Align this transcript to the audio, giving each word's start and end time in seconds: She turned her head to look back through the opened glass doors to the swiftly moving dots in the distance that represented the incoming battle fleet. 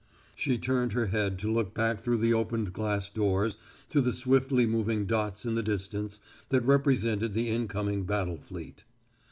She 0.33 0.57
turned 0.57 0.93
her 0.93 1.05
head 1.05 1.37
to 1.37 1.51
look 1.51 1.75
back 1.75 1.99
through 1.99 2.17
the 2.17 2.33
opened 2.33 2.73
glass 2.73 3.11
doors 3.11 3.55
to 3.91 4.01
the 4.01 4.11
swiftly 4.13 4.65
moving 4.65 5.05
dots 5.05 5.45
in 5.45 5.53
the 5.53 5.61
distance 5.61 6.19
that 6.49 6.65
represented 6.65 7.35
the 7.35 7.49
incoming 7.49 8.05
battle 8.05 8.37
fleet. 8.37 8.83